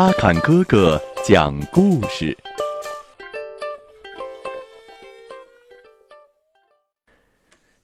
[0.00, 2.34] 阿坎哥哥讲故事。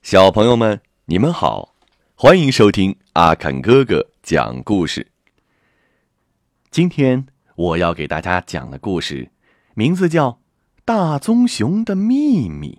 [0.01, 1.75] 小朋友们，你们好，
[2.15, 5.11] 欢迎收听阿坎哥哥讲故事。
[6.71, 9.29] 今天我要给大家讲的故事，
[9.75, 10.31] 名字叫
[10.83, 12.73] 《大棕熊的秘密》。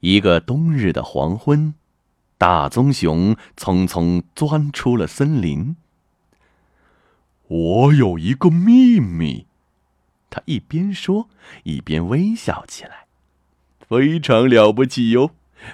[0.00, 1.72] 一个冬日的黄昏，
[2.36, 5.76] 大棕熊匆匆钻出了森林。
[7.46, 9.46] 我有一个秘密，
[10.30, 11.28] 他一边说，
[11.64, 13.06] 一边微笑起来。
[13.86, 15.32] 非常了不起哟，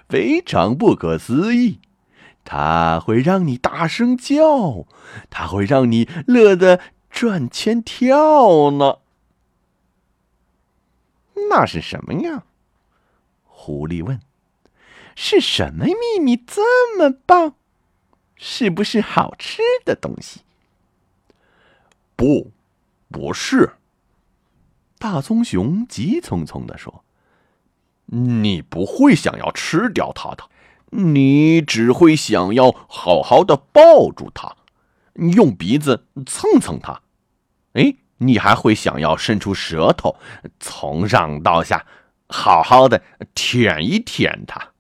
[0.08, 1.78] 非常不可思议，
[2.44, 4.86] 它会让你大声叫，
[5.30, 8.98] 它会让你乐得转圈跳呢。
[11.48, 12.44] 那是什么呀？
[13.44, 14.20] 狐狸问。
[15.14, 17.54] 是什么秘密这么棒？
[18.36, 20.40] 是不是好吃的东西？
[22.20, 22.52] 不，
[23.10, 23.76] 不是。
[24.98, 27.02] 大棕熊急匆匆地说。
[28.12, 30.44] 你不会想要吃掉它的，
[30.90, 34.54] 你只会想要好好的抱住它，
[35.14, 37.00] 用鼻子蹭蹭它，
[37.74, 40.16] 哎，你还会想要伸出舌头，
[40.58, 41.86] 从上到下
[42.28, 43.00] 好好的
[43.32, 44.72] 舔一舔它。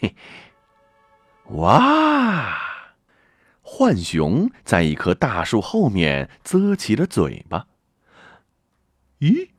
[0.00, 0.14] 嘿，
[1.48, 2.56] 哇！
[3.78, 7.68] 浣熊在一棵大树后面啧起了嘴巴。
[9.20, 9.50] 咦，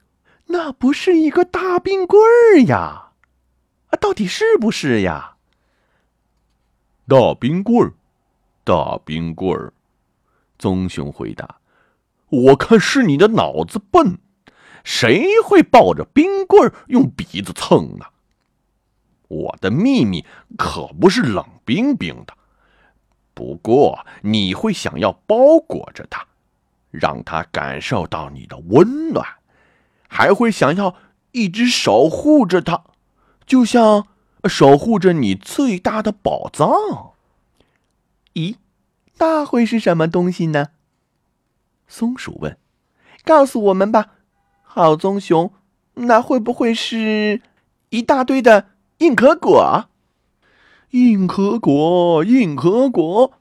[0.47, 3.11] 那不是一个大冰棍儿呀？
[3.87, 5.37] 啊，到底是不是呀？
[7.07, 7.93] 大冰棍儿，
[8.65, 9.71] 大冰棍儿。
[10.57, 11.61] 棕熊回答
[12.27, 14.17] ：“我看是你的脑子笨，
[14.83, 18.05] 谁会抱着冰棍儿用鼻子蹭呢？
[19.29, 20.25] 我的秘密
[20.57, 22.35] 可不是冷冰冰的，
[23.39, 26.25] 不过你会想要包裹着它，
[26.91, 29.25] 让它感受到你的温暖，
[30.09, 30.97] 还会想要
[31.31, 32.83] 一直守护着它。”
[33.47, 34.07] 就像
[34.43, 37.13] 守护着你最大的宝藏。
[38.33, 38.57] 咦，
[39.19, 40.67] 那会是什么东西呢？
[41.87, 42.57] 松鼠问
[43.23, 44.15] ：“告诉我们吧，
[44.63, 45.53] 好棕熊，
[45.93, 47.41] 那会不会是
[47.91, 49.87] 一大堆的硬壳果？”
[50.91, 53.33] 硬壳果，硬壳果！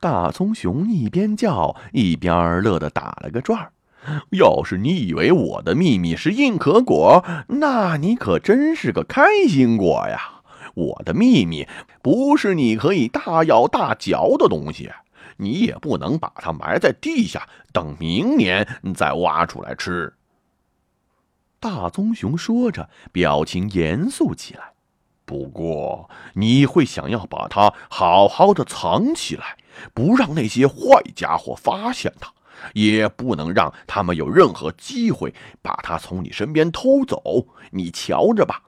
[0.00, 3.72] 大棕熊一边叫一边乐得打了个转儿。
[4.30, 10.40] 要是你以为我的秘密是硬壳果，那你可真是个开心果呀！
[10.72, 11.68] 我的秘密
[12.00, 14.90] 不是你可以大咬大嚼的东西，
[15.36, 20.14] 你也不能把它埋在地下，等明年再挖出来吃。
[21.58, 24.72] 大棕熊说着，表情严肃起来。
[25.30, 29.56] 不过，你会想要把它好好的藏起来，
[29.94, 32.32] 不让那些坏家伙发现它。
[32.74, 35.32] 也不能让他们有任何机会
[35.62, 37.46] 把它从你身边偷走。
[37.70, 38.64] 你瞧着吧。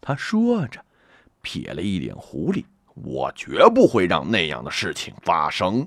[0.00, 0.82] 他说着，
[1.42, 2.64] 撇了一眼狐狸
[2.96, 5.86] ：“我绝不会让那样的事情发生。”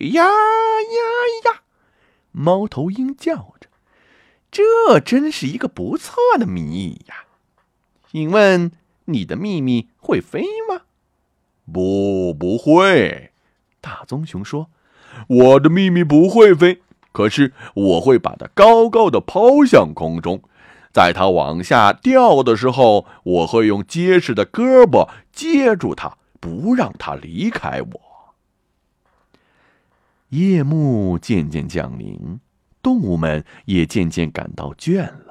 [0.00, 0.32] 呀呀
[1.44, 1.60] 呀！
[2.32, 3.68] 猫头鹰叫着
[4.50, 7.26] ：“这真是一个不错的谜呀！
[8.10, 8.72] 请问
[9.04, 10.82] 你的秘密会飞吗
[11.72, 13.30] ？”“不，不会。”
[13.80, 14.68] 大棕熊说。
[15.26, 16.82] 我的秘密不会飞，
[17.12, 20.40] 可是我会把它高高的抛向空中，
[20.92, 28.00] 在它往下掉的时候，我会用结实的胳膊接住它，不让它离开我。
[30.30, 32.40] 夜幕渐渐降临，
[32.80, 35.29] 动物们也渐渐感到倦了，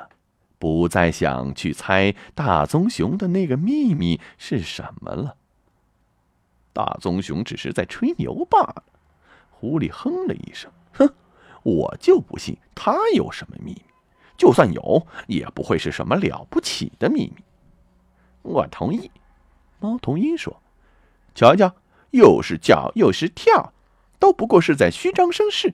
[0.60, 5.38] 不再想去猜大棕熊的那个秘密是什么了。
[6.74, 8.84] 大棕熊只是在吹牛罢了。
[9.50, 11.12] 狐狸哼了一声，哼，
[11.64, 13.82] 我就不信他有什么秘密，
[14.38, 17.44] 就算有，也不会是什么了不起的秘密。
[18.42, 19.12] 我同意，
[19.80, 20.62] 猫头鹰说
[21.36, 21.76] ：“瞧瞧，
[22.12, 23.74] 又是叫又是跳，
[24.18, 25.74] 都不过是在虚张声势。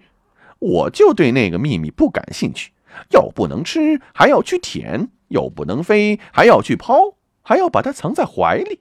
[0.58, 2.72] 我就对那个秘密不感兴趣，
[3.12, 8.80] 又不能吃，还要去舔；又不能飞，还要去抛，还要把它藏在怀里。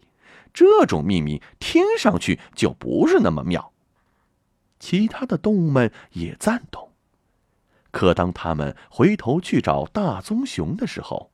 [0.53, 3.73] 这种秘密听上去就不是那么妙。”
[4.81, 6.91] 其他的动物们也赞同，
[7.91, 11.31] 可当他们回头去找大棕熊的时候，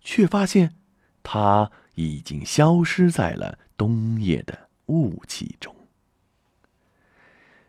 [0.00, 0.74] 却发现
[1.22, 5.74] 它已经消失在了冬夜的雾气中。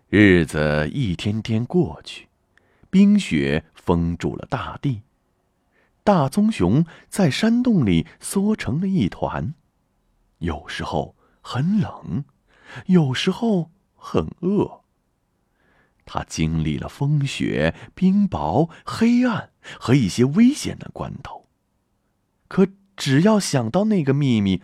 [0.09, 2.27] 日子一天天过去，
[2.89, 5.01] 冰雪封住了大地，
[6.03, 9.53] 大棕熊在山洞里缩成了一团，
[10.37, 12.23] 有时候很冷，
[12.85, 14.81] 有时候很饿。
[16.05, 21.47] 他经历了风雪、冰雹、黑暗和一些危险的关头，
[22.47, 22.67] 可
[22.97, 24.61] 只要想到那个秘密，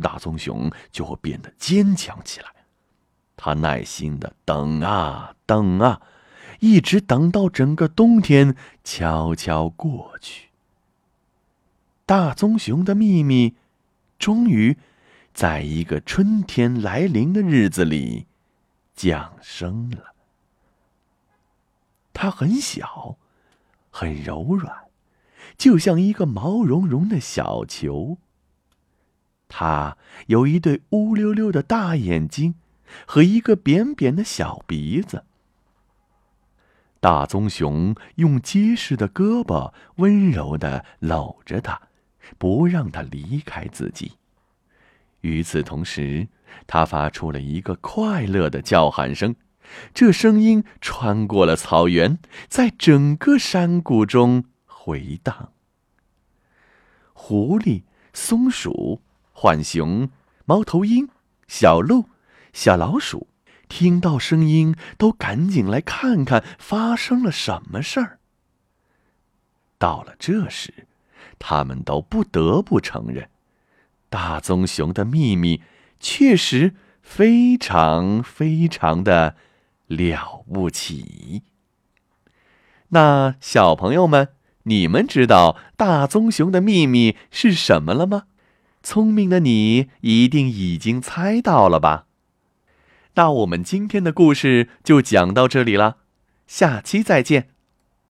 [0.00, 2.46] 大棕熊就会变得坚强起来。
[3.36, 6.02] 他耐心的等啊等啊，
[6.60, 10.48] 一直等到整个冬天悄悄过去。
[12.06, 13.54] 大棕熊的秘密，
[14.18, 14.76] 终于
[15.34, 18.26] 在一个春天来临的日子里
[18.94, 20.14] 降生了。
[22.12, 23.16] 它很小，
[23.90, 24.84] 很柔软，
[25.58, 28.18] 就像一个毛茸茸的小球。
[29.48, 29.96] 它
[30.28, 32.54] 有一对乌溜溜的大眼睛。
[33.06, 35.24] 和一个扁扁的小鼻子，
[37.00, 41.80] 大棕熊用结实的胳膊温柔的搂着它，
[42.38, 44.12] 不让它离开自己。
[45.22, 46.28] 与此同时，
[46.66, 49.34] 它发出了一个快乐的叫喊声，
[49.94, 52.18] 这声音穿过了草原，
[52.48, 55.52] 在整个山谷中回荡。
[57.12, 57.82] 狐狸、
[58.12, 59.00] 松鼠、
[59.32, 60.10] 浣熊、
[60.44, 61.08] 猫头鹰、
[61.48, 62.06] 小鹿。
[62.52, 63.28] 小老鼠
[63.70, 68.18] 听到声音，都赶紧来看看发生了什么事儿。
[69.78, 70.86] 到了这时，
[71.38, 73.30] 他们都不得不承认，
[74.10, 75.62] 大棕熊的秘密
[75.98, 79.36] 确实非常非常的
[79.86, 81.44] 了不起。
[82.88, 84.30] 那小朋友们，
[84.64, 88.24] 你们知道大棕熊的秘密是什么了吗？
[88.82, 92.06] 聪明的你一定已经猜到了吧？
[93.14, 95.96] 那我们今天的故事就讲到这里了，
[96.46, 97.48] 下期再见。